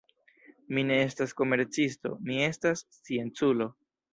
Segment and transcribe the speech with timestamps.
[0.77, 3.73] Mi ne estas komercisto; mi estas scienculo.